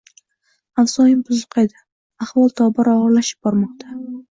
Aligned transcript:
Avzoyim 0.83 1.19
buzuq 1.27 1.59
edi— 1.65 1.79
ahvol 2.27 2.51
tobora 2.63 2.97
og‘irlashib 3.05 3.49
bormoqda 3.49 3.97